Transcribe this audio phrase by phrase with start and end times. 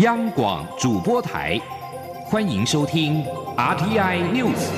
[0.00, 1.58] 央广主播台，
[2.26, 3.24] 欢迎收听
[3.56, 4.68] RTI News。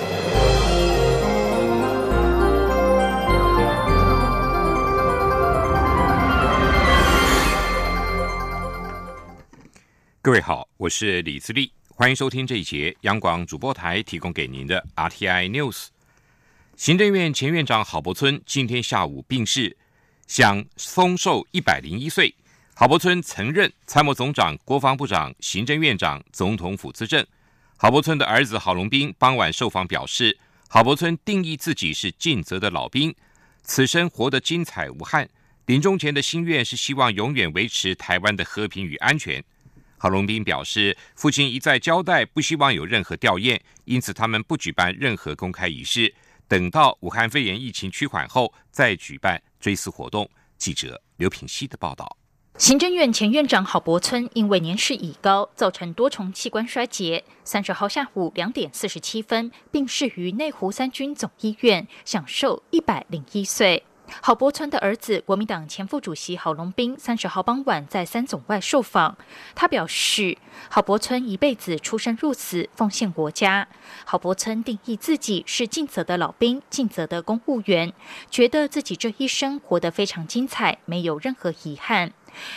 [10.23, 15.89] 各位好，我是李自立，欢迎收听这一节央广主播台提供给您的 RTI News。
[16.77, 19.77] 行政院前院长郝柏村今天下午病逝，
[20.29, 22.37] 享丰寿一百零一岁。
[22.81, 27.27] 郝柏村曾任参谋总长、国防部长、行政院长、总统府资政。
[27.77, 33.13] 郝柏村的儿子郝龙斌傍晚受访表示，郝柏村定义自己是尽责的老兵，
[33.65, 35.29] 此生活得精彩无憾。
[35.67, 39.43] 临终前的心愿是希望永远维持台湾的和平与安全。
[39.97, 46.15] 郝龙斌表示，父亲一再交代不希望有任何吊唁，因此他们不举办任何公开仪式。
[46.47, 50.31] 等到武汉肺炎疫情趋缓后，再举办追思活动。
[50.57, 52.18] 记者刘品希的报道。
[52.59, 63.85] 行政院前院长郝柏村因为年事已高，造成多重器官衰竭，三十号下午两点四十七分病逝于内湖三军总医院，享寿一百零一岁。
[64.21, 69.17] 郝柏村的儿子、国民党前副主席郝龙斌三十号傍晚在三总外受访，
[69.55, 70.37] 他表示，
[70.69, 73.69] 郝柏村一辈子出生入死，奉献国家。
[74.05, 77.93] 郝柏村定义自己是尽责的老兵、尽责的公务员，
[78.29, 82.13] 觉得自己这一生活得非常精彩，没有任何遗憾。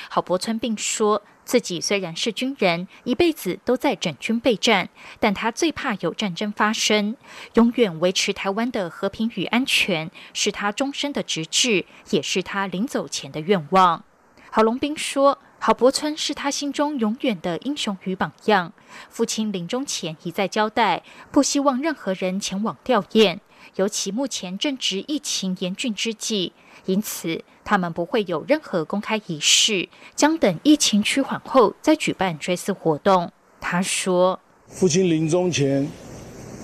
[0.09, 1.21] 郝柏村并说。
[1.43, 4.87] 自己虽然是军人，一辈子都在整军备战，
[5.19, 7.17] 但他最怕有战争发生。
[7.55, 14.05] 永远维持台湾的和平与安全，是他终身的直至，也是他临走前的愿望。
[14.52, 18.73] 郝龙斌说：“郝柏村是他心中永远的英雄与榜样。
[19.12, 23.38] 父亲临终前一再交代，不希望任何人前往吊唁，
[23.76, 26.54] 尤其目前正值疫情严峻之际，
[26.86, 33.32] 因此。”他们不会有任何公开仪式，将等疫情趋缓后再举办追思活动。
[33.62, 35.88] 他说：“父亲临终前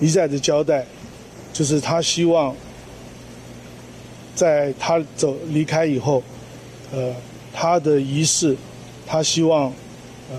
[0.00, 0.84] 一再的交代，
[1.52, 2.54] 就是他希望
[4.34, 6.20] 在他走离开以后，
[6.92, 7.14] 呃，
[7.54, 8.56] 他的仪式，
[9.08, 9.72] 他希望
[10.30, 10.38] 呃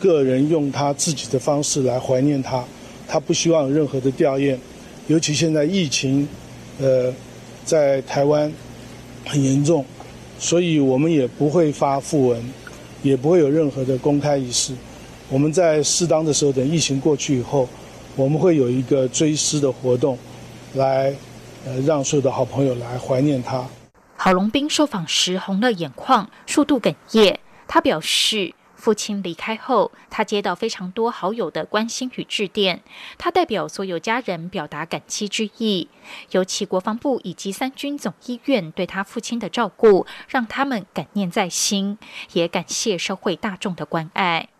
[0.00, 2.64] 个人用他自己的方式来怀念他，
[3.06, 4.58] 他不希望有任何的吊唁，
[5.06, 6.28] 尤其现在疫情，
[6.80, 7.14] 呃，
[7.64, 8.52] 在台湾。”
[9.28, 9.84] 很严重，
[10.38, 12.40] 所以我们也不会发讣文，
[13.02, 14.72] 也不会有任何的公开仪式。
[15.28, 17.68] 我们在适当的时候，等疫情过去以后，
[18.14, 20.16] 我们会有一个追思的活动，
[20.74, 21.12] 来
[21.64, 23.66] 呃让所有的好朋友来怀念他。
[24.16, 27.40] 郝龙斌受访时红了眼眶，数度哽咽。
[27.66, 28.54] 他表示。
[28.78, 32.82] 父亲离开后，他接到非常多好友的关心与致电，
[33.16, 35.88] 他代表所有家人表达感激之意。
[36.32, 41.98] 尤其国防部以及三军总医院对他父亲的照顾，让他们感念在心，
[42.34, 44.50] 也感谢社会大众的关爱。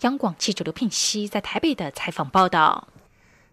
[0.00, 2.88] 央广记者刘聘熙在台北的采访报道。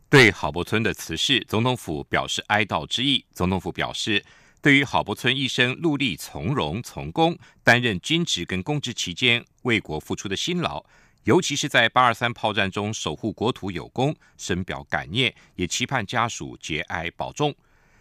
[0.10, 3.26] 对郝柏村的辞世，总统府表示哀悼之意。
[3.34, 4.24] 总统府表示。
[4.64, 10.82] 对于郝柏村一生戮力从容从公，担任军职跟公职期间为国付出的辛劳，
[11.26, 17.54] 尤其是在八二三炮战中守护国土有功，深表感念，也期盼家属节哀保重。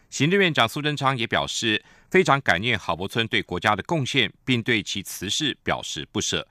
[0.08, 6.46] 行政院长苏贞昌也表示非常感念郝柏村对国家的贡献，并对其辞世表示不舍。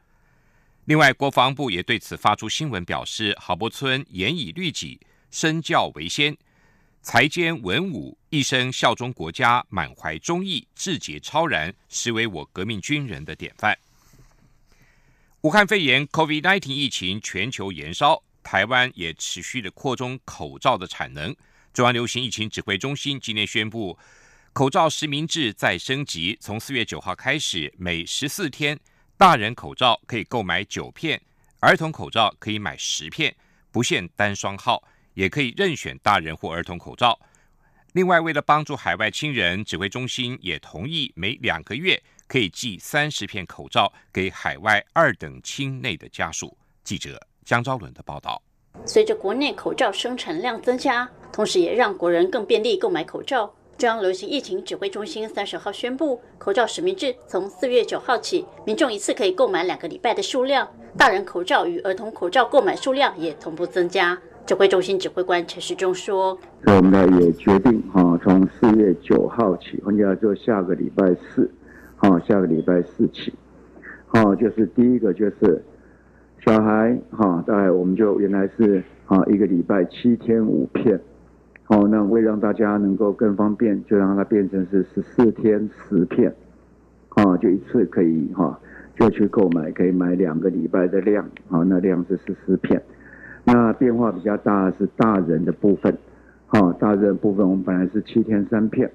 [0.84, 5.00] 另外，国防部也对此发出新闻，表示郝柏村严以律己，
[5.32, 6.36] 身教为先。
[7.02, 13.76] 才兼文武，一生效忠国家，满怀忠义，志节超然，实为我革命军人的典范。
[15.42, 21.36] 武汉肺炎 （COVID-19） 疫情全球延烧，台湾也持续的扩充口罩的产能。
[21.74, 23.98] 中央流行疫情指挥中心今天宣布，
[24.54, 28.80] 口罩实名制再升级，从四月九号开始，每十四天，
[29.18, 31.20] 大人口罩可以购买九片，
[31.62, 33.36] 儿童口罩可以买十片，
[33.72, 34.84] 不限单双号。
[35.14, 37.20] 也可以任选大人或儿童口罩。
[37.94, 46.58] 另外，为了帮助海外亲人，指挥中心也同意每两个月可以寄三十片口罩给海外二等亲内的家属。
[46.84, 48.42] 记者江昭伦的报道。
[48.86, 53.54] 随着国内口罩生产量增加，同时也让国人更便利购买口罩。
[53.78, 60.66] 中央流行疫情指挥中心三十号宣布，口罩实名制从四月九号起，民众一次可以购买两个礼拜的数量。
[60.98, 64.18] 大人口罩与儿童口罩购买数量也同步增加。
[64.46, 71.50] 指挥中心指挥官陈时中说：“所以我们呢也决定哈，从四月九号起，换句话说，下个礼拜四，
[71.96, 73.34] 哈，下个礼拜四起，
[74.08, 75.64] 哈，就是第一个就是
[76.46, 81.00] 小孩哈，大概我们就原来是啊一个礼拜七天五片，
[81.64, 86.34] 好，那为让大家能够更方便，就让它变成是十四天十片，
[87.10, 88.60] 啊，就一次可以哈
[88.98, 92.82] 就去购买，可以买两个礼拜的量，好，那量是十四片。
[93.44, 95.98] 那变化比较大的是大人的部分，
[96.48, 98.92] 好，大人的部分我们本来是七天三片，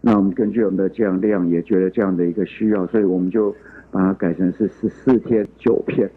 [0.00, 3.54] 那我们根据我们的这样量，也觉得这样的一个需要，所以我们就
[3.90, 6.10] 把它改成是十四天九片。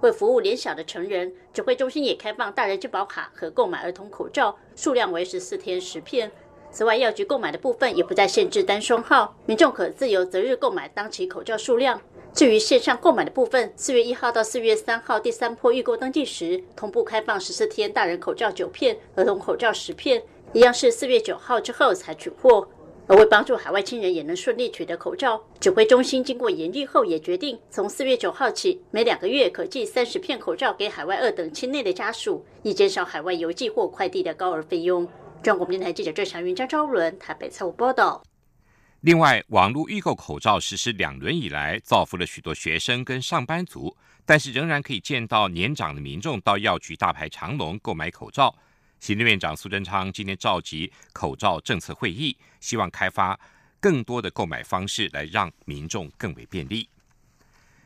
[0.00, 6.28] 为服务连小的成人，指挥中心也开放大人健保卡和购买儿童口罩，数量为十四天十片。
[6.72, 12.00] 此外，药局购买的部分也不再限制单双号，民众可自由择日购买当期口罩数量。
[12.34, 20.22] 至于线上购买的部分，四月一号到四月三号第三波预购登记时，同步开放十四天大人口罩九片，儿童口罩十片，
[20.54, 22.66] 一样是四月九号之后才取货。
[23.08, 35.06] 而为帮助海外亲人也能顺利取得口罩，指挥中心经过研议后也决定，从四月九号起，每两个月可寄三十片口罩给海外二等亲内的家属，以减少海外邮寄或快递的高额费用。
[35.42, 38.22] 中国电台记者郑祥云、张昭伦台北采访报道。
[39.02, 48.56] 另外，网络预购口罩实施两轮以来，造福了许多学生跟上班族，但是仍然可以见到年长的民众到药局大排长龙购买口罩。
[49.00, 53.38] 行政院长苏贞昌今天召集口罩政策会议，希望开发
[53.80, 56.88] 更多的购买方式，来让民众更为便利。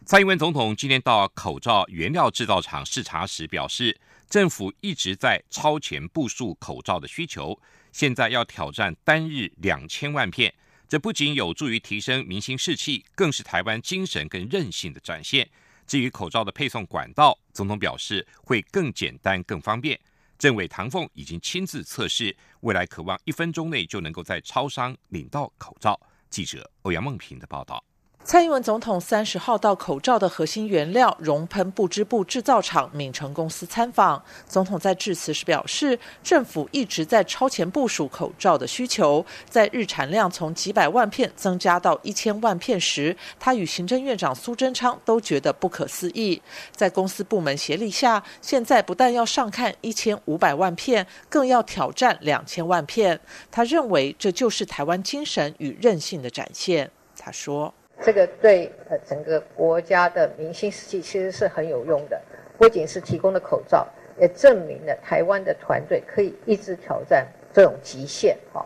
[0.04, 3.98] 蔡英文总统今天到口罩原料制造厂视察时表示，
[4.28, 7.58] 政府一直在超前部署口罩的需求，
[7.90, 10.52] 现在要挑战单日两千万片，
[10.88, 15.48] 这不仅有助于提升明星士气，更是台湾精神跟韧性的展现。
[15.86, 19.98] 至于口罩的配送管道，总统表示会更简单、更方便。
[20.38, 25.98] 政委唐凤已经亲自测试，未来渴望一分钟内就能够在超商领到口罩。
[26.28, 27.82] 记者欧阳梦平的报道。
[28.26, 34.20] 蔡英文总统三十号到口罩的核心原料熔喷布织布制造厂敏成公司参访。
[34.48, 46.42] 总统在致辞时表示，政府一直在超前部署口罩的需求，在日产量从几百万片增加到一千万片时，他与行政院长苏贞昌都觉得不可思议。
[46.72, 53.20] 在公司部门协力下，现在不但要上看一千五百万片，更要挑战两千万片。
[53.52, 56.90] 他认为这就是台湾精神与韧性的展现。
[57.16, 57.72] 他说。
[58.00, 62.20] 这个对呃整个国家的民心士气其实是很有用的，
[62.58, 63.86] 不仅是提供的口罩，
[64.18, 68.36] 也证明了台湾的团队可以一直挑战这种极限。
[68.52, 68.64] 哈，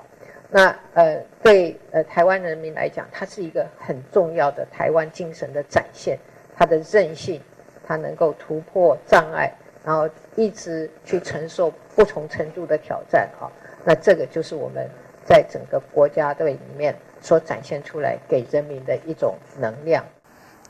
[0.51, 6.19] 那呃对呃台湾人民来讲，它是一个很重要的台湾精神的展现，
[6.57, 7.41] 它的韧性，
[7.87, 9.53] 它能够突破障碍，
[9.85, 13.29] 然后一直去承受不同程度的挑战。
[13.39, 13.51] 哈，
[13.85, 14.89] 那这个就是我们
[15.25, 16.95] 在整个国家队里面。
[17.23, 20.03] 所展现出来给人民的一种能量。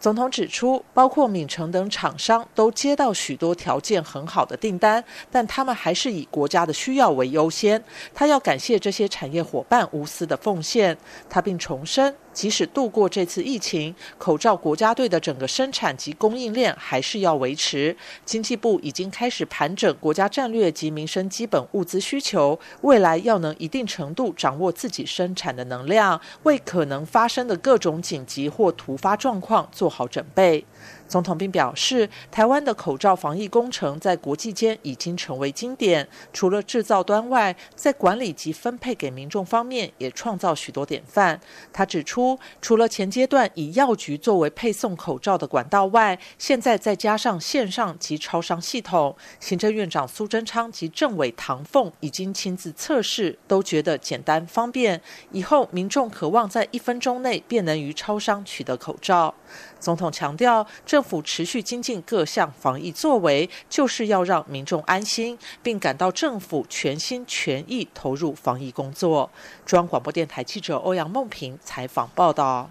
[0.00, 7.81] 总统指出，包括敏城等厂商都接到许多条件很好的订单，但他们还是以国家的需要为优先。
[8.12, 10.99] 他要感谢这些产业伙伴无私的奉献。
[11.29, 12.12] 他并重申。
[12.32, 17.96] 即使度过这次疫情，口罩国家队的整个生产及供应链还是要维持。
[18.24, 30.64] 经济部已经开始盘整国家战略及民生基本物资需求，未来要能一定程度掌握自己生产的能量，为可能发生的各种紧急或突发状况做好准备。
[31.10, 36.06] 总统并表示，台湾的口罩防疫工程在国际间已经成为经典。
[36.32, 41.40] 除了制造端外，在管理及分配给民众方面，也创造许多典范。
[41.72, 55.02] 他指出，除了前阶段以药局作为配送口罩的管道外，现在再加上线上及超商系统，行政院长苏贞昌及政委唐凤已经亲自测试，都觉得简单方便。
[55.32, 59.35] 以后民众渴望在一分钟内便能于超商取得口罩。
[59.80, 60.64] 总统强调，
[61.00, 69.33] 政府持续精进各项防疫作为，就是要让民众安心，并感到政府全心全意投入防疫工作。
[69.64, 72.71] 中央广播电台记者欧阳梦平采访报道。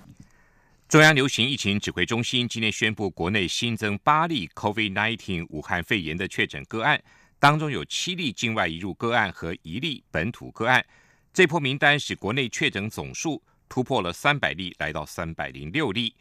[0.88, 7.01] 中央流行疫情指挥中心今天宣布，国内新增八例 COVID-19 武汉肺炎的确诊个案，
[7.39, 10.86] 当中有七例境外移入个案和一例本土个案。
[11.33, 16.13] 这波名单使国内确诊总数突破了三百例，来到三百零六例。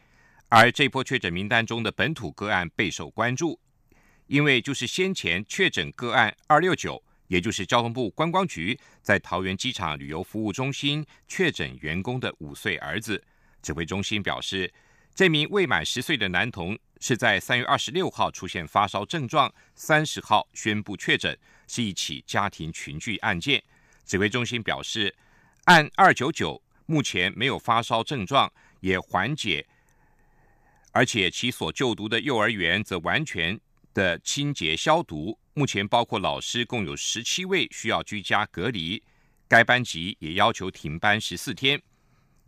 [0.51, 3.61] 而这波确诊名单中的本土个案备受关注，
[4.27, 13.23] 因为就是先前确诊个案二六九，也就是交通部观光局在桃园机场旅游服务中心确诊员工的五岁儿子。
[13.61, 14.73] 指挥中心表示，
[15.15, 21.37] 这名未满十岁的男童是在三月二十六号出现发烧症状，三十号宣布确诊，
[21.67, 23.63] 是一起家庭群聚案件。
[24.07, 25.15] 指挥中心表示，
[25.65, 28.51] 案二九九目前没有发烧症状，
[28.81, 29.67] 也缓解。
[30.99, 33.57] 而且其所就读的幼儿园则完全
[33.95, 39.01] 的清洁消毒，目前包括老师共有十七位需要居家隔离，
[39.47, 41.81] 该班级也要求停班十四天。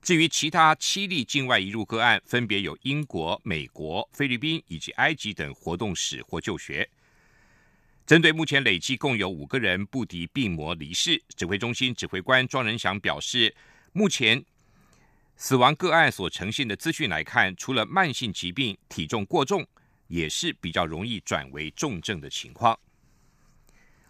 [0.02, 6.90] 至于其他七例境外移入个案，分别有英国、美国、菲律宾以及埃及等活动史或就学。
[8.04, 13.54] 针对目前累计共有五个人不敌病魔离世，指挥中心指挥官庄仁祥表示，
[13.92, 14.44] 目前
[15.42, 19.66] 死亡个案所呈现的资讯来看，除了慢性疾病、体重过重，
[20.06, 22.78] 也是比较容易转为重症的情况。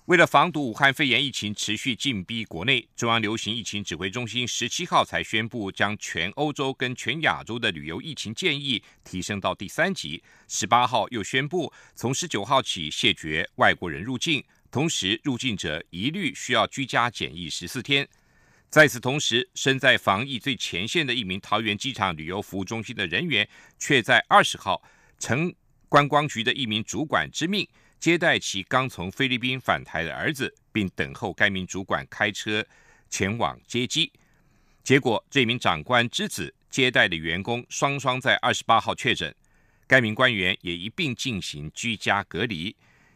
[0.06, 10.20] 为了防堵武汉肺炎疫情持续进逼国内，中央流行疫情指挥中心十七号才宣布，将全欧洲跟全亚洲的旅游疫情建议提升到第三级。
[10.48, 18.08] 十八号又宣布，从十九号起谢绝外国人入境，同时入境者一律需要居家检疫十四天。
[18.70, 23.46] 在此同时，身在防疫最前线的一名桃园机场旅游服务中心的人员，
[23.80, 24.80] 却在二十号
[25.18, 25.52] 乘
[25.88, 27.68] 观光局的一名主管之命。
[27.98, 32.64] 接待其刚从菲律宾返台的儿子，并等候该名主管开车
[33.10, 34.12] 前往接机。
[34.84, 39.34] 结果，这名长官之子接待的员工双双在二十八号确诊，
[39.88, 42.74] 该名官员也一并进行居家隔离。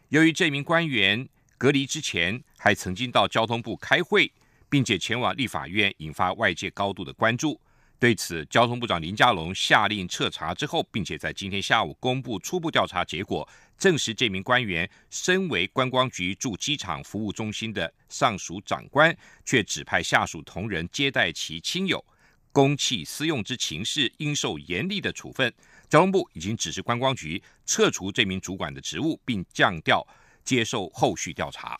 [0.09, 4.31] 由于这名官员隔离之前还曾经到交通部开会，
[4.69, 7.59] 并且前往立法院，引发外界高度的关注。
[7.97, 13.47] 对此，交通部长林佳龙下令彻查之后，并且在今天下午公布初步调查结果。
[13.77, 22.03] 证实这名官员身为观光局驻机场服务中心的上属长官，却指派下属同仁接待其亲友，
[22.51, 25.53] 公器私用之情事，应受严厉的处分。
[25.89, 30.05] 交通部已经指示观光局撤除这名主管的职务，并降调
[30.43, 31.79] 接受后续调查。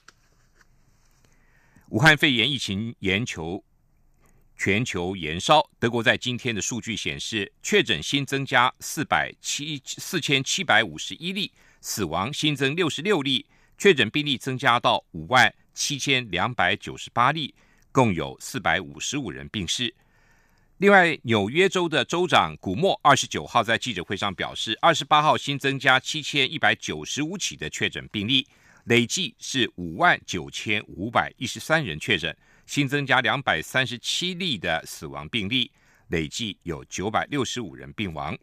[1.90, 3.64] 武汉肺炎疫情延球
[4.58, 11.52] 全球延烧，德国在今天的数据显示，确诊新增加四百七四千七百五十一例。
[11.82, 13.46] 死亡新增六十六例，
[13.78, 17.54] 确诊病例增加到五万七千两百九十八例，
[17.92, 19.94] 共有四百五十五人病逝。
[20.78, 28.48] 另外，纽约州的州长古默二十九号在记者会上表示，二十八号新增加七千一百九十五起的确诊病例，
[28.86, 32.36] 累计是五万九千五百一十三人确诊，
[32.68, 35.72] 新增加两百三十七例的死亡病例，
[36.10, 38.38] 累计有九百六十五人病亡。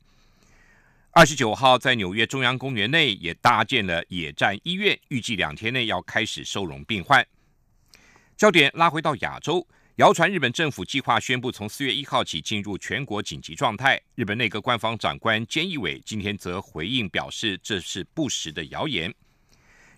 [1.12, 7.24] 二十九号，在纽约中央公园内也搭建了野战医院，预计两天内要开始收容病患。
[8.36, 9.64] 焦点拉回到亚洲，
[9.96, 14.00] 谣传日本政府计划宣布从四月一号起进入全国紧急状态。
[14.16, 19.14] 日本内阁官方长官菅义伟今天则回应表示，这是不实的谣言。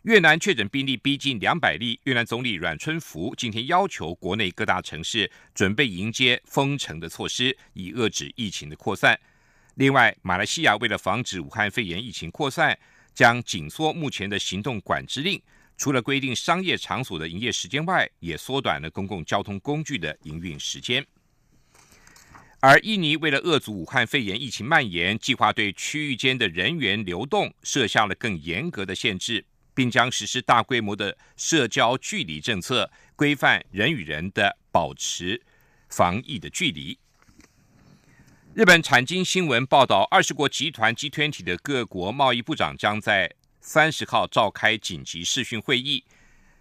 [0.04, 9.18] 越南确诊病例逼近两百例，越南总理阮春福今天要求国内各大城市准备迎接封城的措施，以遏制疫情的扩散。
[9.76, 12.78] 另外，马来西亚为了防止武汉肺炎疫情扩散，
[13.14, 15.40] 将紧缩目前的行动管制令。
[15.78, 21.02] 除了规定商业场所的营业时间外，也缩短了公共交通工具的营运时间。
[22.60, 35.42] 而印尼为了遏阻武汉肺炎疫情蔓延，计划对区域间的人员流动设下了更严格的限制，并将实施大规模的社交距离政策，规范人与人的保持
[35.88, 36.98] 防疫的距离。
[38.54, 46.04] 日本产经新闻报道，二十国集团 G20 的各国贸易部长将在三十号召开紧急视讯会议，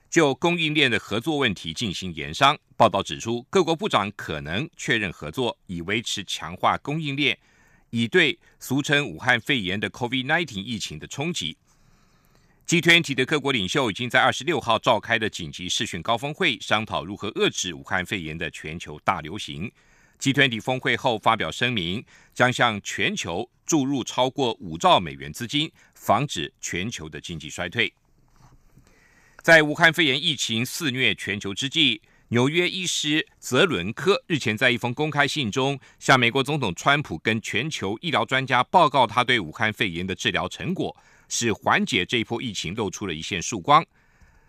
[0.10, 2.58] 就供应链的合作问题进行研商。
[2.76, 7.38] 报道指出，各国部长可能确认合作，以维持强化供应链，
[7.92, 11.56] 以对俗称武汉肺炎的 COVID-19 疫情的冲击。
[12.68, 19.70] G20 的各国领袖已经在二十六号召开的紧急视讯高峰会，商讨如何遏制武汉肺炎的全球大流行。
[20.18, 22.04] 集团体峰会后发表声明，
[22.34, 27.94] 将向全球注入超过五兆美元资金，防止全球的经济衰退。
[29.42, 40.96] 在武汉肺炎疫情肆虐全球之际，纽约医师泽伦科日前在一封公开信中，向美国总统川普跟全球医疗专家报告他对武汉肺炎的治疗成果，
[41.34, 43.84] 是缓解这一波疫情露出了一线曙光。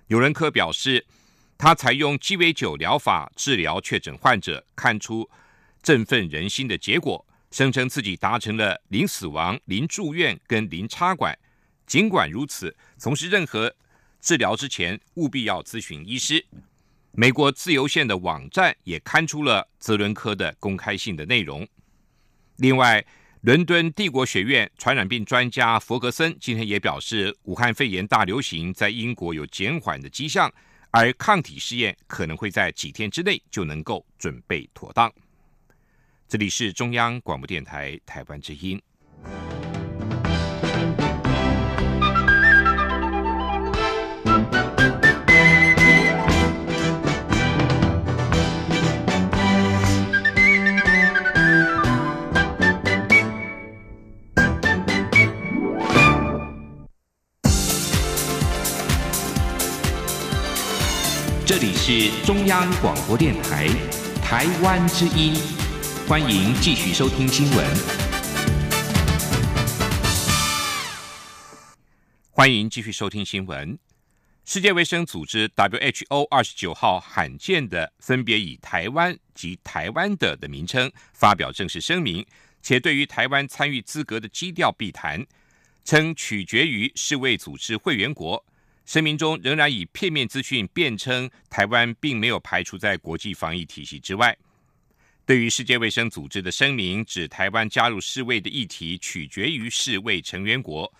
[0.09, 1.07] 纽伦科表示，
[1.57, 5.29] 他采用鸡尾酒疗法治疗确诊患者，看出。
[5.83, 11.39] 振奋人心的结果，声称自己达成了零死亡、零住院跟零插管。
[11.87, 13.75] 尽管如此，从事任何
[14.19, 16.43] 治疗之前，务必要咨询医师。
[17.13, 21.69] 美国自由线的网站也刊出了泽伦科的公开信的内容。
[22.57, 23.05] 另外，
[23.45, 30.51] 伦敦帝国学院传染病专家弗格森今天也表示，武汉肺炎大流行在英国有减缓的迹象，
[30.91, 35.13] 而抗体试验可能会在几天之内就能够准备妥当。
[36.27, 38.81] 这里是中央广播电台台湾之音。
[61.57, 63.69] 这里是中央广播电台
[64.25, 65.37] 台湾之音，
[66.09, 67.65] 欢迎继续收听新闻。
[72.33, 73.79] 欢迎继续收听新闻。
[74.45, 82.27] 世界卫生组织 WHO 二十九号罕见的分别以台湾及台湾的的名称发表正式声明，
[82.63, 85.25] 且对于台湾参与资格的基调必谈，
[85.85, 88.45] 称取决于世卫组织会员国。
[88.85, 94.37] 声明中仍然以片面资讯辩称台湾并没有排除在国际防疫体系之外。
[95.27, 100.93] 对于世界卫生组织的声明指台湾加入世卫的议题取决于世卫成员国，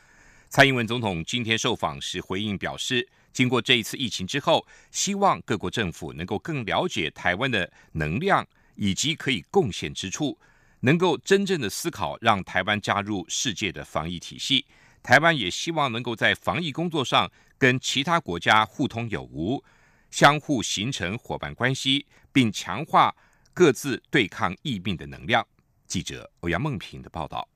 [0.49, 10.39] 蔡英文总统今天受访时回应表示，经过这一次疫情之后，希望各国政府能够更了解台湾的能量以及可以贡献之处，
[10.81, 14.65] 能够真正的思考让台湾加入世界的防疫体系。
[15.05, 17.31] 台湾也希望能够在防疫工作上。
[17.57, 19.63] 跟其他国家互通有无，
[20.11, 23.15] 相互形成伙伴关系，并强化
[23.55, 25.47] 各自对抗疫病的能量。
[25.87, 27.49] 记者欧阳梦平的报道。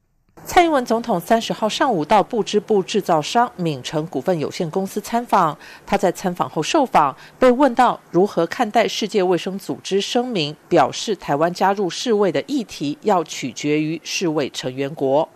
[0.45, 15.29] 蔡英文总统三十号上午到布织布制造商闽城股份有限公司参访，他在参访后受访，被问到如何看待世界卫生组织声明，表示台湾加入世卫的议题要取决于世卫成员国。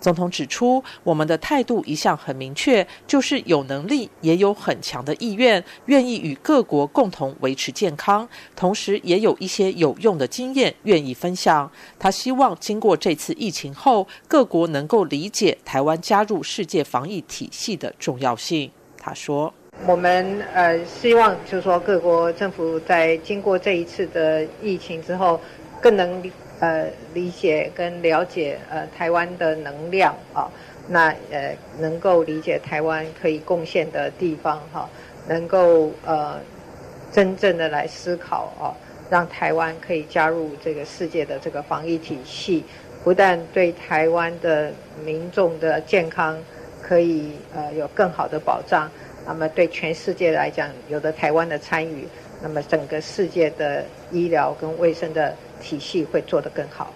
[0.00, 11.70] 总统指出，我们的态度一向很明确，就是有能力，也有很强的意愿，愿意与各国共同维持健康，同时也有一些有用的经验愿意分享。
[11.98, 18.70] 他希望经过这次疫情后，各国能够理解台湾加入世界防疫体系的重要性。
[18.96, 19.52] 他说
[19.86, 25.40] ：“我们呃希望，就是说各国政府在经过这一次的疫情之后，
[25.80, 26.22] 更能。”
[26.60, 30.50] 呃，理解跟了解呃台湾的能量啊，
[30.88, 34.90] 那呃能够理解台湾可以贡献的地方哈，
[35.28, 36.40] 能够呃
[37.12, 38.74] 真正的来思考啊，
[39.08, 42.64] 让台湾可以加入这个世界的这个防疫体系，
[43.04, 44.72] 不但对台湾的
[45.04, 46.36] 民众的健康
[46.82, 48.90] 可以呃有更好的保障，
[49.24, 52.08] 那么对全世界来讲，有的台湾的参与，
[52.42, 55.32] 那么整个世界的医疗跟卫生的。
[55.58, 56.92] 体系会做得更好。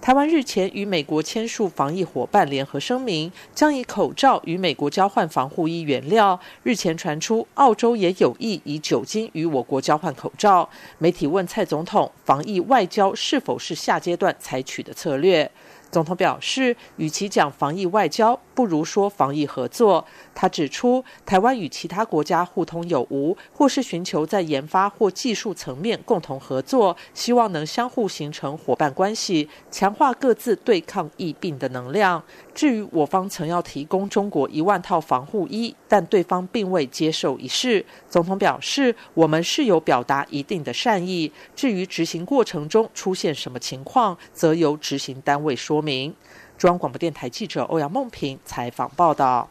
[0.00, 6.40] 台湾日前与美国签署防疫伙伴联合声明，将以口罩与美国交换防护衣原料。
[6.64, 10.68] 日前传出，澳洲也有意以酒精与我国交换口罩。
[10.98, 15.48] 媒体问蔡总统，防疫外交是否是下阶段采取的策略？
[15.92, 20.04] 总统表示，与其讲防疫外交，不如说防疫合作。
[20.34, 32.22] 他指出，台湾与其他国家互通有无，或是寻求在研发或技术层面共同合作，希望能相互形成伙伴关系，强化各自对抗疫病的能量。
[32.54, 37.84] 至于我方曾要提供中国一万套防护衣，但对方并未接受一事。
[38.08, 41.32] 总统表示，我们是有表达一定的善意。
[41.56, 46.14] 至于执行过程中出现什么情况，则由执行单位说明。
[46.62, 49.50] 中央广播电台记者欧阳梦平采访报道。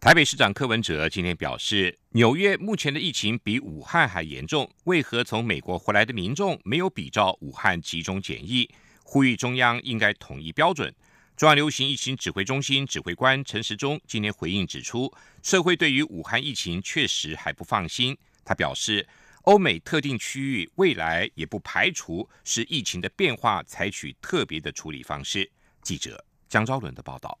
[0.00, 8.68] 台北市长柯文哲今天表示，纽约目前的疫情比武汉还严重，为何从美国回来的民众没有比照武汉集中检疫？
[9.04, 10.92] 呼吁中央应该统一标准。
[11.36, 18.18] 中央流行疫情指挥中心指挥官陈时中今天回应指出，社会对于武汉疫情确实还不放心。
[18.44, 19.06] 他表示，
[19.42, 25.48] 欧美特定区域未来也不排除是疫情的变化，采取特别的处理方式。
[25.88, 27.38] 记者江昭伦的报道。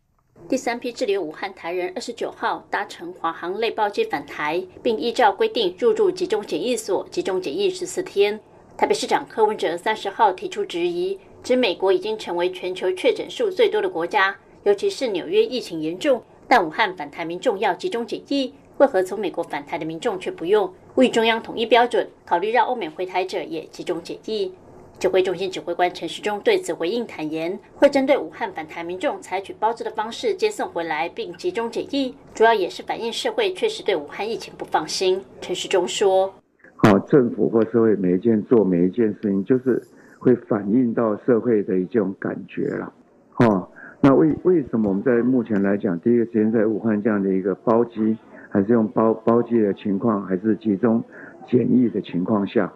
[0.48, 8.40] 第三批滞留武汉台人二十九号搭乘华航类包机返台，并依照规定入住集中检疫所，集中检疫十四天。
[8.74, 11.20] 台北市长柯文哲三十号提出质疑。
[11.42, 20.72] 指美国已经成为全球确诊数最多的国家，尤其是纽约疫情严重，但武汉返台民众要集中检疫，为何从美国返台的民众却不用？
[20.94, 24.50] 为中央统一标准，考虑让欧美回台者也集中检疫。
[24.98, 35.22] 指挥中心指挥官陈时中对此回应坦言，会针对武汉返台民众采取包织的方式接送回来，并集中检疫，主要也是反映社会确实对武汉疫情不放心。
[35.40, 36.32] 陈时中说
[36.76, 39.82] ：“好，政府或社会每一件做每一件事情，就是。”
[40.20, 42.92] 会反映到社会的一种感觉了，
[43.36, 43.68] 哦。
[44.00, 48.18] 那为为什么我们在目前来讲，第一个时间在武汉这样的一个包机，
[48.50, 51.00] 还是用包包机的情况，还是集中
[51.48, 52.72] 检疫的情况下，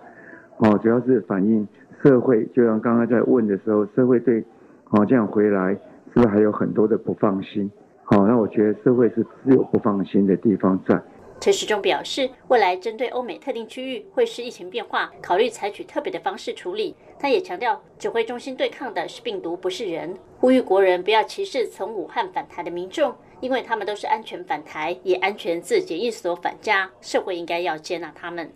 [0.58, 1.66] 哦，主要是反映
[2.02, 4.42] 社会，就像刚刚在问的时候，社会对，
[4.90, 5.72] 哦这样回来，
[6.12, 7.70] 是不是还有很多的不放心？
[8.04, 11.00] 好，那我觉得社会是只有不放心的地方在。
[11.40, 16.94] 陈时中表示，未来针对欧美特定区域会视疫情变化，考虑采取特别的方式处理。
[17.18, 20.14] 他也强调，指挥中心对抗的是病毒，不是人。
[20.38, 28.48] 呼吁国人不要歧视从武汉返台的民众，因为他们都是安全返台，也安全自检疫所返家，社会应该要接纳他们。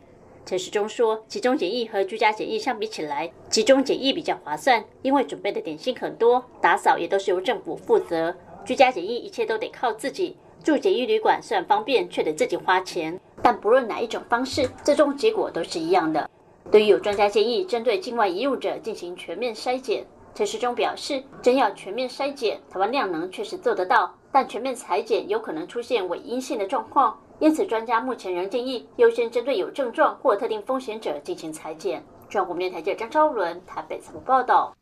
[0.46, 8.32] 陈时中说，集中检疫和居家检疫相比起来，集中检疫比较划算，因为准备的点心很多，打扫也都是由政府负责。
[8.64, 13.18] 居家检疫一切都得靠自己，住检疫旅馆虽然方便，却得自己花钱。
[13.42, 16.30] 但不论哪一种方式，最终结果都是一样的。
[16.70, 24.14] 对于有专家建议针对境外移入者进行全面筛检，陈时中表示，真要全面筛检，台湾量能确实做得到。
[24.30, 32.02] 但全面裁剪有可能出现伪阴性的状况，因此专家目前仍建议优先针对有症状或特定风险者进行裁剪。
[32.30, 34.74] 中国面台记者张昭伦台北采访报道。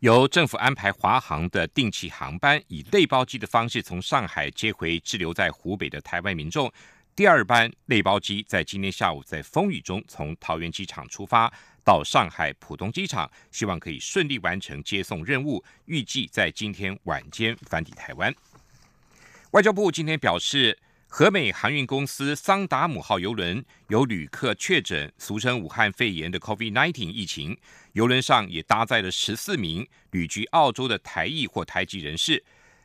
[0.00, 6.70] 由政府安排华航的定期航班，以内包机的方式从上海接回滞留在湖北的台湾民众。
[7.16, 18.34] 第二班内包机在今天下午在风雨中从桃园机场出发，到上海浦东机场，希望可以顺利完成接送任务，预计在今天晚间返抵台湾。
[19.50, 20.78] 外交部今天表示，
[21.12, 27.58] 和美航运公司桑达姆号邮轮有旅客确诊俗称武汉肺炎的 COVID-19 疫情，
[27.94, 32.44] 邮轮上也搭载了十四名旅居澳洲的台裔或台籍人士。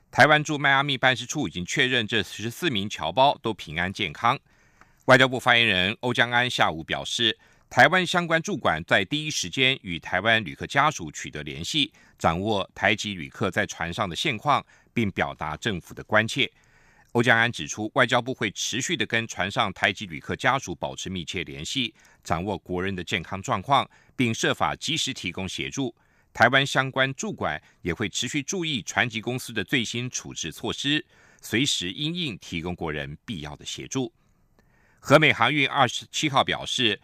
[0.09, 4.37] 台湾驻迈阿密办事处已经确认，这十四名侨胞都平安健康。
[5.05, 7.37] 外交部发言人欧江安下午表示，
[7.69, 14.65] 台湾相关驻管在第一时间与台湾旅客家属取得联系，掌握台籍旅客在船上的现况。
[14.95, 16.49] 并表达政府的关切。
[17.15, 25.95] 欧江安指出，外交部会持续的跟船上台籍旅客家属保持密切联系，掌握国人的健康状况，并设法及时提供协助。
[26.33, 31.05] 台湾相关驻管也会持续注意船籍公司的最新处置措施，
[31.41, 34.11] 随时因应提供国人必要的协助。
[34.99, 36.99] 和美航运二十七号表示，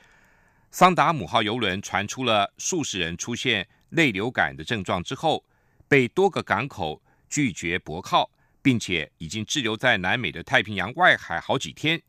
[0.72, 5.46] 桑达姆号邮轮传出了数十人出现泪流感的症状之后，
[5.88, 7.02] 被多个港口。
[7.30, 8.30] 拒绝泊靠，
[8.62, 12.02] 并且已经滞留在南美的太平洋外海好几天，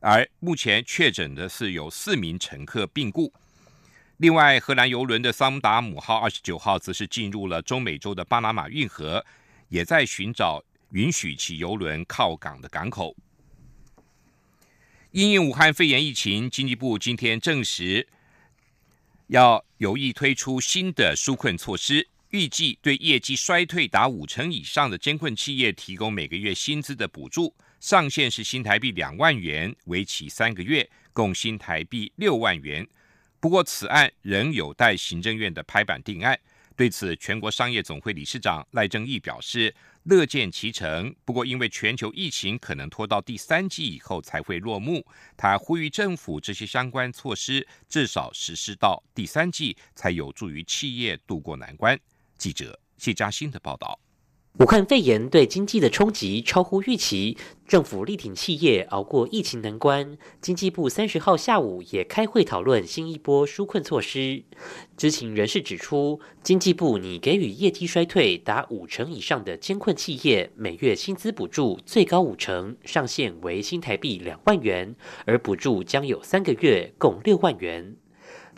[0.00, 3.32] 而目前确诊的是有四名乘客病故。
[4.16, 9.24] 另外，荷兰游轮的桑达姆号二十九号则是进入了中美洲的巴拿马运河，
[9.68, 13.14] 也在寻找允许其游轮靠港的港口。
[15.12, 18.08] 因应武汉肺炎疫情，经济部今天证实
[19.28, 22.08] 要有意推出新的纾困措施。
[22.30, 32.86] 预计对业绩衰退达五成以上的监困企业提供每个月薪资的补助，上限是新台币两万元，为期三个月，共新台币六万元。
[33.40, 36.38] 不过，此案仍有待行政院的拍板定案。
[36.76, 41.14] 对此，全国商业总会理事长赖正义表示乐见其成。
[41.24, 45.04] 不过，因为全球疫情可能拖到第三季以后才会落幕，
[45.36, 51.98] 他呼吁政府这些相关措施至少实施到第三季，才有助于企业渡过难关。
[52.38, 53.98] 记者谢嘉欣的报道：
[54.60, 60.16] 武汉肺炎对经济的冲击超乎预期，政府力挺企业熬过疫情难关。
[60.40, 64.44] 经济部三十号下午也开会讨论新一波纾困措施。
[64.96, 74.94] 知情人士指出，经济部拟给予业绩衰退达五成以上的监困企业每月薪资补助最高五成，上限为新台币两万元，
[75.26, 77.96] 而补助将有三个月，共六万元。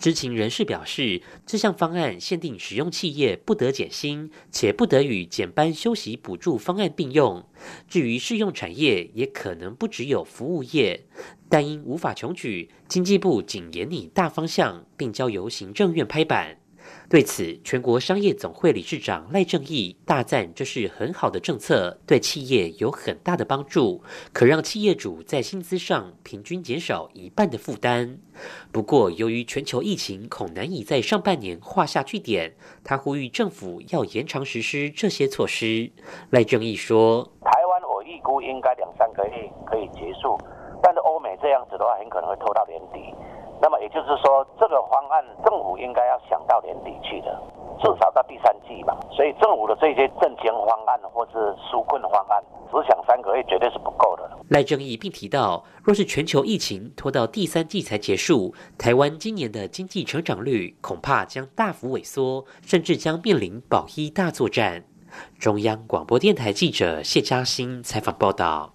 [0.00, 7.44] 知情人士表示，这项方案限定使用企业不得减薪，且不得与减班休息补助方案并用。
[7.86, 11.04] 至于适用产业，也可能不只有服务业，
[11.50, 16.59] 但因无法穷举，经济部仅研拟大方向，并交由行政院拍板。
[17.10, 24.00] 对此，全国商业总会理事长赖正义大赞这是很好的政策，对企业有很大的帮助，
[24.32, 28.16] 可让企业主在薪资上平均减少一半的负担。
[28.70, 35.90] 不过，由于全球疫情恐难以在上半年画下句点，他呼吁政府要延长实施这些措施。
[36.30, 40.38] 赖正义说：“台湾我预估应该两三个月可以结束，
[40.80, 43.12] 但是欧美这样子的话，很可能会拖到年底。”
[43.62, 47.38] 那么也就是说，这个方案政府应该要想到年底去的，
[47.78, 48.98] 至少到第三季吧。
[49.12, 51.38] 所以政府的这些政经方案或是
[51.70, 52.42] 纾困方案，
[52.72, 54.30] 只想三个月绝对是不够的。
[54.48, 64.84] 赖正义并提到，若是全球疫情拖到第三季才结束，台湾今年的经济成长率恐怕将大幅萎缩，甚至将面临保一大作战。
[65.38, 68.72] 中央广播电台记者谢嘉欣采访报道：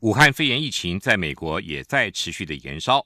[0.00, 3.04] 武汉肺炎疫情在美国也在持续的延烧。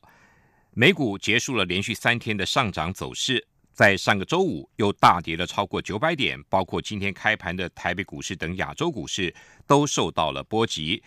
[0.81, 9.35] 美股结束了连续三天的上涨走势，在上个周五又大跌了超过九百点，包括今天开盘的台北股市等亚洲股市
[9.67, 11.03] 都受到了波及。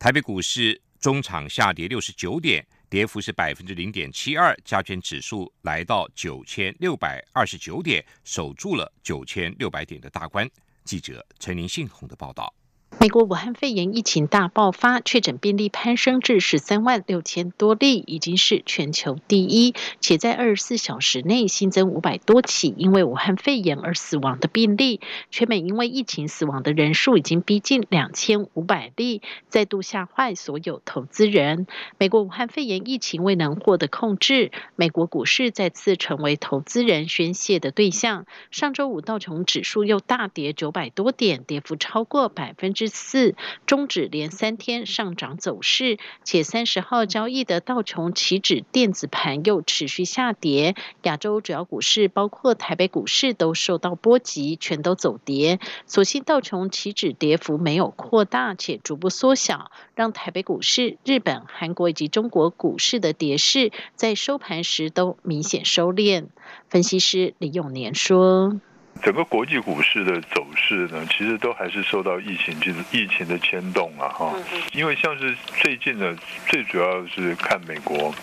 [0.00, 10.50] 台北股市中场下跌六十九点，跌幅是百分之零点七二，加权指数来到九千六百二十九点，守住了九千六百点的大关。
[10.82, 12.52] 记者陈林信宏的报道。
[13.00, 19.74] 美国武汉肺炎疫情大爆发，确诊病例攀升至十三万六千多例，已经是全球第一。
[20.00, 31.66] 且在二十四小时内新增五百多起因为武汉肺炎而死亡的病例，全美因为疫情死亡的人数已经逼近两千五百例，再度吓坏所有投资人。
[31.98, 38.24] 美国武汉肺炎疫情未能获得控制，美国股市再次成为投资人宣泄的对象。
[38.50, 42.83] 上周五道琼指数又大跌九百多点，跌幅超过百分之。
[42.88, 43.34] 四
[43.66, 50.74] 终止连三天上涨走势，且三十号交易的道琼期指电子盘又持续下跌。
[51.02, 55.60] 亚洲主要股市，包括台北股市，都受到波及，全都走跌。
[55.86, 66.26] 所幸道琼期指跌幅没有扩大，且逐步缩小，让台北股市、日本、韩国以及中国股市的跌势在收盘时都明显收敛。
[66.68, 68.60] 分析师李永年说。
[69.02, 74.34] 整个国际股市的走势呢，其实都还是受到疫情就是疫情的牵动啊，哈。
[74.72, 76.16] 因为像是最近呢，
[76.48, 78.14] 最主要是看美国，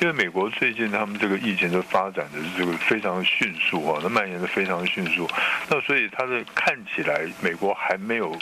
[0.00, 5.28] 因为美国最近他们这个疫情的发展的这个非常迅速啊，那蔓延的非常迅速，
[5.68, 8.36] 那所以它的看起来美国还没有。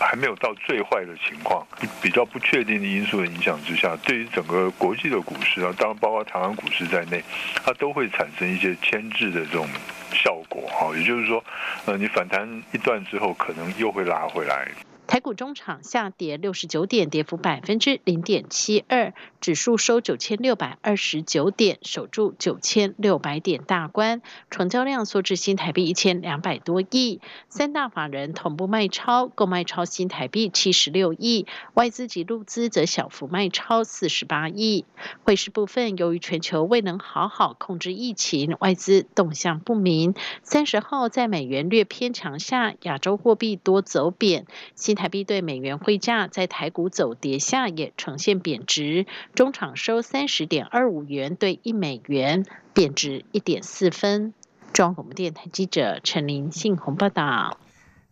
[0.00, 1.66] 还没有到最坏的情况，
[2.00, 7.20] 比较不确定的因素的影响之下，对于整个国际的股市啊，当然包括台湾股市在内，
[7.64, 9.68] 它都会产生一些牵制的这种
[10.12, 10.37] 效
[10.80, 10.96] 哦。
[10.96, 11.42] 也就是说，
[11.86, 14.68] 呃，你反弹一段之后，可能又会拉回来。
[15.08, 27.22] 台股中场下跌六十九点，跌幅百分之零点七二，指数收九千六百二十九点，守住九千六百点大关，成交量缩至新台币一千两百多亿。
[27.48, 34.84] 三大法人同步卖超，购卖超新台币七十六亿，外资及陆资则小幅卖超四十八亿。
[35.24, 40.14] 汇市部分，由于全球未能好好控制疫情，外资动向不明。
[40.42, 44.44] 三十号在美元略偏强下，亚洲货币多走贬，
[44.74, 54.34] 新台币对美元汇价在台股走跌下也呈现贬值，中场收三十点二五元对一美元，贬值一点四分。
[54.72, 57.60] 中央广播电台记者陈林信宏报道。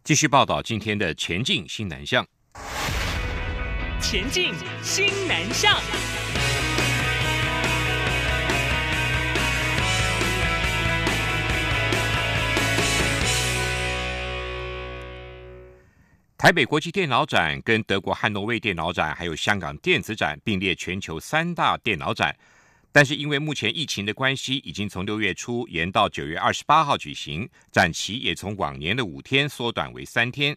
[0.05, 2.25] 继续报道今天的前进新南向。
[4.01, 5.77] 前进新南向。
[16.47, 22.33] 台北国际电脑展跟德国汉诺威电脑展，还有香港电子展并列全球三大电脑展，
[22.93, 30.57] 但是因为目前疫情的关系，已经从六月初延到九月二十八号举行，展期也从往年的五天缩短为三天。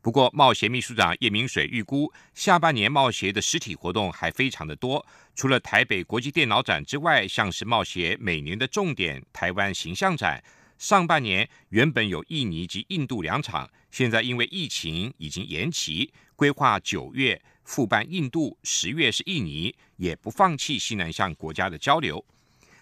[0.00, 10.42] 不过，贸协秘书长叶明水预估，下半年贸协的实体活动还非常的多，除了台北国际电脑展之外，像是贸协每年的重点台湾形象展。
[10.78, 22.24] 上半年原本有印尼及印度两场，现在因为疫情已经延期，规划九月复办印度，十月是印尼，也不放弃西南向国家的交流。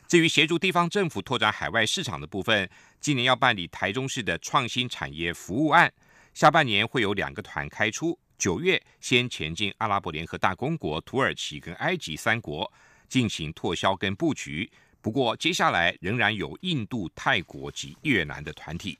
[0.08, 2.68] 至于协助地方政府拓展海外市场的部分，
[3.00, 5.92] 今年要办理台中市的创新产业服务案，
[6.34, 12.70] 下半年会有两个团开出，九月先前进阿拉伯联合大公国、土耳其跟埃及三国
[13.08, 14.70] 进行拓销跟布局。
[15.04, 18.98] 不过，接下来仍然有印度、泰国及越南的团体。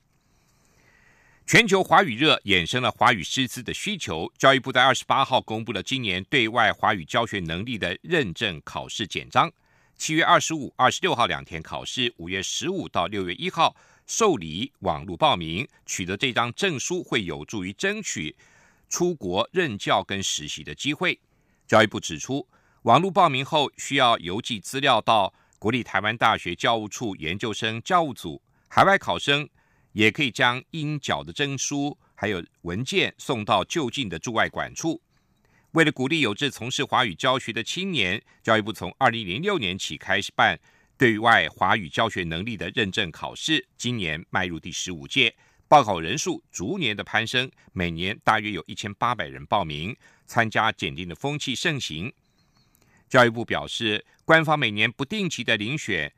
[1.47, 4.31] 全球华语热衍生了华语师资的需求。
[4.37, 9.51] 教育部在二十八号公布了今年对外华语教学能力的认证考试简章。
[9.97, 13.75] 七月二十五、二十六号两天考试，五月十五到六月一号
[14.07, 15.67] 受理网络报名。
[15.87, 18.37] 取得这张证书会有助于争取
[18.91, 21.19] 出国任教跟实习的机会。
[21.67, 22.47] 教育部指出，
[22.83, 25.33] 网络报名后需要邮寄资料到。
[25.59, 29.49] 国立台湾大学教务处研究生教务组，海外考生
[29.93, 35.01] 也可以将应缴的证书还有文件送到就近的驻外管处。
[35.73, 40.59] 为了鼓励有志从事华语教学的青年，教育部从二零零六年起开始办
[40.97, 45.35] 对外华语教学能力的认证考试，今年迈入第十五届，
[45.67, 52.13] 报考人数逐年的攀升，每年大约有一千八百人报名参加检定的风气盛行。
[53.09, 56.11] 教育部表示，官方每年不定期的遴选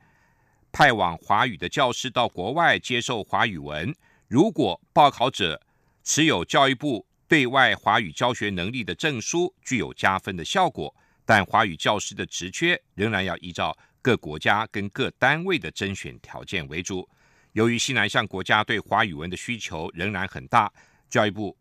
[0.71, 3.93] 派往华语的教师到国外接受华语文。
[4.29, 5.61] 如果报考者
[6.03, 10.95] 持有教育部对外华语教学能力的证书，具有加分的效果。
[11.25, 17.09] 但华语教师的职缺仍然要依照各国家跟各单位的甄选条件为主。
[17.51, 20.71] 由于西南向国家对华语文的需求仍然很大，
[21.09, 21.57] 教育部。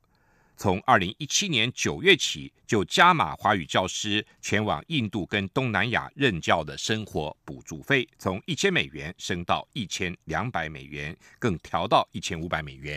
[0.56, 12.86] 从二零一七年九月起，就加码华语教师前往印度跟东南亚任教的生活补助费，从一千美元升到一千两百美元，更调到一千五百美元。